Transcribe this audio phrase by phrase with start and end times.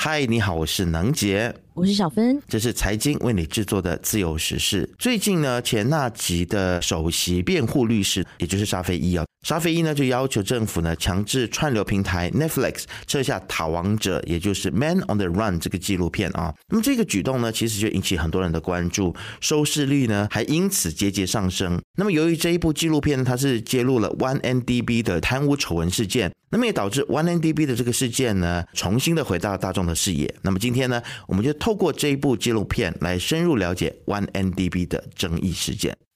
[0.00, 4.90] 嗨，你好，我是能杰，我是小芬，这是财经为你制作的自由时事。
[4.98, 16.52] 最近呢，前纳吉的首席辩护律师，也就是沙菲伊啊，沙菲伊呢就要求政府呢强制串流平台 Netflix 撤下《逃亡者》，也就是《Man on the Run》这个纪录片啊。
[16.68, 21.80] 那么这个举动呢，其实就引起很多人的关注，收视率呢还因此节节上升。
[21.96, 30.34] 那么由于这一部纪录片它是揭露了 OneNDB 的贪污丑闻事件，那么也导致 OneNDB 的这个事件呢重新的回到大众的视野。
[30.42, 36.07] 那么今天呢，我们就透透过这一部纪录片来深入了解 OneNDB 的争议事件。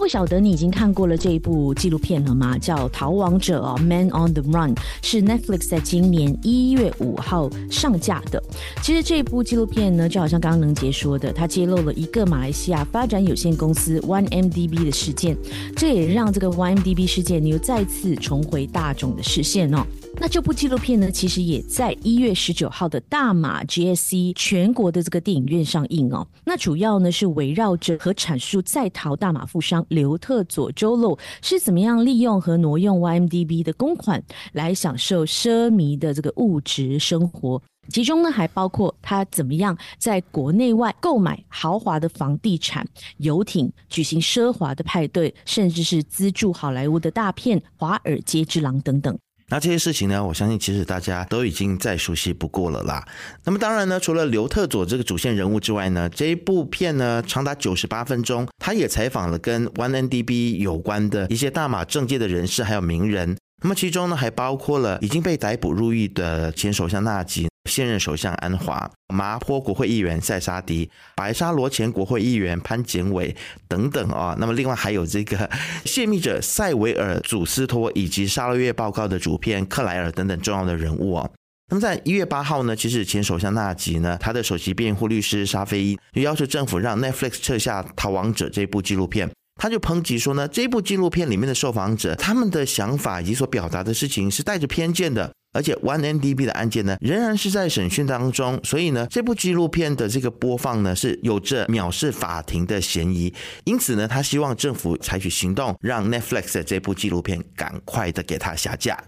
[0.00, 2.56] 不晓得你已经看过了这一部纪录片了吗？
[2.56, 8.42] 叫《逃亡者》哦，《Man on the Run》是 Netflix 在今年一月五号上架的。
[8.82, 15.36] 其实这部纪录片呢，就好像刚刚能杰说的，它揭露了一个马来西亚发展有限公司 OneMDB 的事件，
[15.76, 19.84] 这也让这个 OneMDB 事件又再次重回大众的视线哦。
[20.16, 26.26] 那这部纪录片呢，其实也在一月十九号的大马 GSC 全国的这个电影院上映哦。
[26.44, 34.22] 那主要呢是围绕着和阐述在逃大马富商刘特佐周露是怎么样利用和挪用 YMDB 的公款
[34.52, 49.18] 来享受奢靡的这个物质生活，其中呢还包括他怎么样在国内外购买豪华的房地产、游艇，举行奢华的派对，甚至是资助好莱坞的大片《华尔街之狼》等等。
[49.50, 53.04] 那这些事情呢，我相信其实大家都已经再熟悉不过了啦。
[53.44, 63.36] 那么当然呢，除了刘特佐这个主线人物之外呢，这一部片呢长达九十八分钟，他也采访了跟 OneNDB 有关的一些大马政界的人士还有名人。
[63.62, 67.48] 那么其中呢，还包括了已经被逮捕入狱的前首相纳吉。
[67.70, 73.34] 现任首相安华、麻坡国会议员塞沙迪、白沙罗前国会议员潘简伟
[73.68, 75.48] 等等啊，那么另外还有这个
[75.86, 81.30] 泄密者塞维尔祖斯托以及《沙勒月报告》的主编克莱尔等等重要的人物啊。
[81.68, 89.30] 那么在一月八号呢，其实前首相纳吉呢，他的首席辩护律师沙菲伊就要求政府让 Netflix 撤下《逃亡者》这部纪录片。
[89.60, 103.32] 他就抨击说呢，这部纪录片里面的受访者他们的想法以及所表达的事情是带着偏见的，而且 OneNDB 的案件呢仍然是在审讯当中，所以呢，这部纪录片的这个播放呢是有着藐视法庭的嫌疑，
[103.64, 109.02] 因此呢，他希望政府采取行动，让 Netflix 的这部纪录片赶快的给他下架。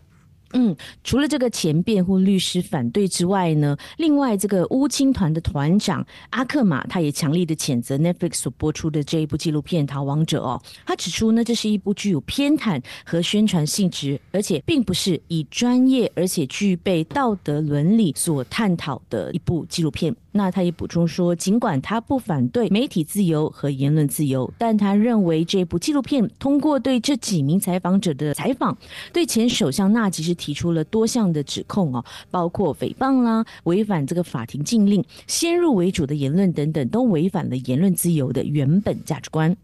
[0.52, 10.60] 嗯，除了这个前辩护律师反对之外呢，另外这个乌青团的团长阿克马，他也强力的谴责 Netflix 所播出的这一部纪录片《逃亡者》哦。
[10.86, 20.14] 他指出呢，这是一部具有偏袒和宣传性质，而且并不是以专业而且具备道德伦理所探讨的一部纪录片。
[20.32, 28.76] 那他也补充说，尽管他不反对媒体自由和言论自由，但他认为这部纪录片通过对这几名采访者的采访，
[29.12, 39.54] 对前首相纳吉是提出了多项的指控哦，包括诽谤啦、违反这个法庭禁令、先入为主的言论等等，都违反了言论自由的原本价值观。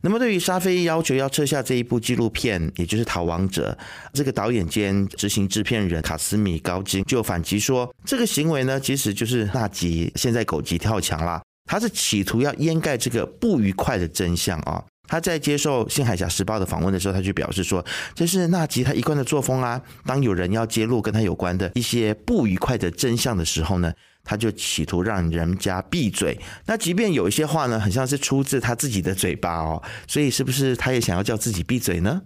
[0.00, 3.76] 那么，对于沙菲要求要撤下这一部纪录片，也就是《逃亡者》，
[4.12, 14.84] 这个导演兼执行制片人卡斯米高金就反击说，这个行为呢，其实就是纳吉现在狗急跳墙啦，他是企图要掩盖这个不愉快的真相啊。
[15.06, 17.84] 他在接受《新海峡时报》的访问的时候，他就表示说，
[18.14, 19.80] 这是纳吉他一贯的作风啊。
[20.06, 23.92] 当有人要揭露跟他有关的一些不愉快的真相的时候呢。
[24.24, 26.36] 他就企图让人家闭嘴，
[26.66, 32.22] 那即便有一些话呢，很像是出自他自己的嘴巴哦，所以是不是他也想要叫自己闭嘴呢？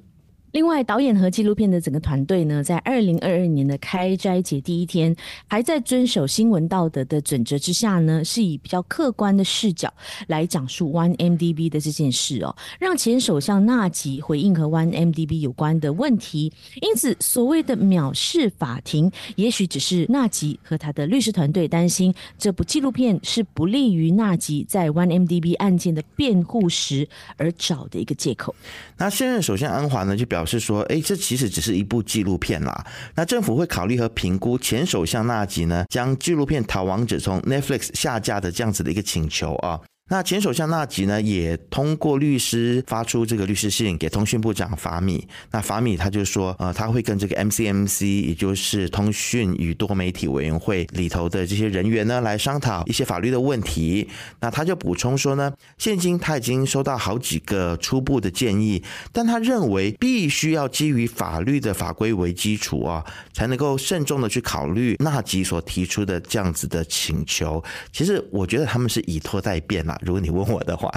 [0.58, 5.14] 另外，导演和纪录片的整个团队呢，在二零二二年的开斋节第一天，
[5.46, 9.88] 还在遵守新闻道德的准则之下呢，是以比较客观的视角
[10.26, 16.52] 来讲述 OneMDB 的这件事哦，让前首相纳吉回应和 OneMDB 有关的问题。
[16.80, 28.52] 因此，所谓的藐视法庭，也许只是纳吉和他的律师团队担心这部纪录片是不利于纳吉在 OneMDB 案件的辩护时而找的一个借口。
[28.96, 30.44] 那现任首相安华呢，就表。
[30.49, 32.87] 是说，哎，这其实只是一部纪录片啦。
[33.15, 39.79] 那政府会考虑和评估前首相纳吉呢，将纪录片《逃亡者》从 Netflix 下架的这样子的一个请求啊。
[40.10, 45.28] 那前首相纳吉呢，也通过律师发出这个律师信给通讯部长法米。
[45.50, 54.08] 那法米他就说，呃，他会跟这个 MCMC，也就是通讯与多媒体委员会里头的这些人员呢，来商讨一些法律的问题。
[54.40, 58.82] 那他就补充说呢，现今他已经收到好几个初步的建议，
[59.12, 63.04] 但他认为必须要基于法律的法规为基础啊，
[63.34, 67.62] 才能够慎重的去考虑纳吉所提出的这样子的请求。
[67.93, 69.96] 其实我觉得他们是以拖代变啦。
[70.00, 70.91] 如果你问我的话。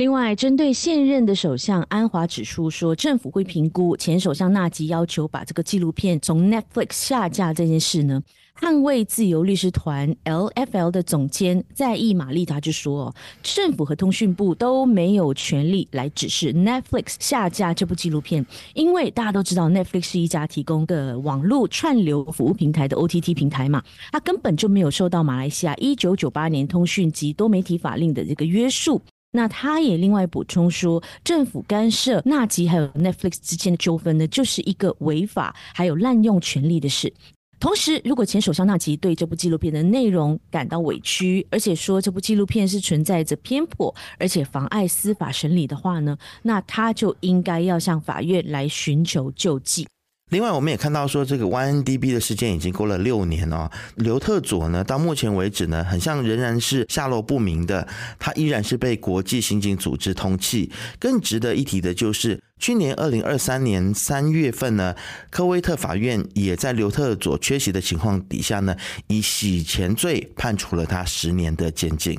[0.00, 8.22] 另外，针对现任的首相安华指出说，政府会评估前首相纳吉要求把这个纪录片从 Netflix 下架这件事呢。
[8.58, 23.82] 捍卫自由律师团 （LFL） 的总监在意玛丽达就说，政府和通讯部都没有权利来指示 Netflix 下架这部纪录片，因为大家都知道 Netflix 是一家提供的网络串流服务平台的 OTT 平台嘛，
[24.12, 28.98] 它根本就没有受到马来西亚一九九八年通讯及多媒体法令的这个约束。
[29.32, 37.12] 那他也另外补充说，政府干涉纳吉还有 Netflix 之间的纠纷呢，就是一个违法还有滥用权力的事。
[37.60, 49.86] 同时，如果前首相纳吉对这部纪录片的内容感到委屈，而且说这部纪录片是存在着偏颇，而且妨碍司法审理的话呢，那他就应该要向法院来寻求救济。
[50.30, 53.68] 另外，我们也看到说，这个 YNDB 的事件已经过了六年哦。
[53.96, 57.86] 刘特佐呢，到目前为止呢，很像仍然是下落不明的，
[58.18, 60.70] 他依然是被国际刑警组织通缉。
[61.00, 64.94] 更值得一提的就是，去年二零二三年三月份呢，
[65.30, 68.76] 科威特法院也在刘特佐缺席的情况底下呢，
[69.08, 72.16] 以洗钱罪判处了他十年的监禁。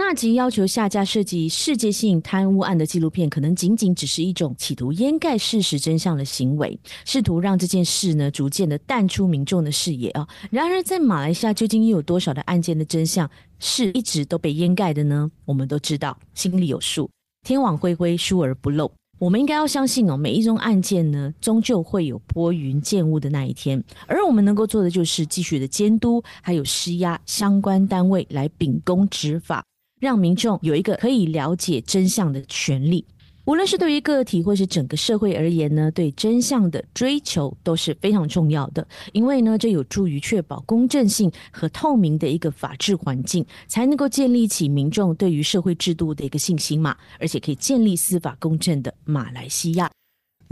[0.00, 10.26] 纳吉要求下架涉及世界性贪污案的纪录片，可能仅仅只是一种企图掩盖事实真相的行为，试图让这件事呢逐渐的淡出民众的视野啊。
[10.50, 15.30] 然而，在马来西亚究竟又有多少的案件的真相是一直都被掩盖的呢？
[15.44, 17.10] 我们都知道，心里有数，
[17.46, 18.90] 天网恢恢，疏而不漏。
[19.18, 29.62] 我们应该要相信哦，每一宗案件呢，终究会有拨云见雾的那一天，而我们能够做的就是继续的监督，还有施压相关单位来秉公执法。
[30.00, 33.04] 让民众有一个可以了解真相的权利，
[33.44, 38.86] 无论是对于个体或是整个社会而言呢，对真相的追求都是非常重要的。
[39.12, 49.90] 因为呢，这有助于确保公正性和透明的一个法治环境，才能够建立起民众对于社会制度的一个信心嘛，而且可以建立司法公正的马来西亚。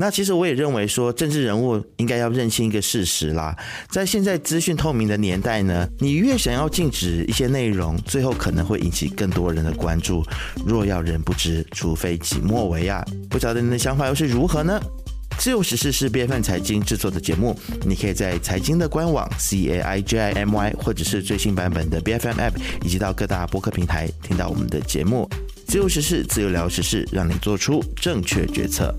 [0.00, 3.56] 那其实我也认为说，政治人物应该要认清一个事实啦，
[3.90, 10.22] 在现在资讯透明的年代呢，你越想要禁止一些内容，最后可能会引起更多人的关注。
[10.64, 13.04] 若要人不知，除非己莫为啊！
[13.28, 14.80] 不晓得你的想法又是如何呢？
[15.36, 22.54] 自由时事是 B F N 财经制作的节目，你可以在财经的官网 C A I J I M Y，或者是最新版本的 B F M App，
[22.84, 25.28] 以及到各大播客平台听到我们的节目。
[25.66, 28.94] 自由时事，自由聊时事，让你做出正确决策。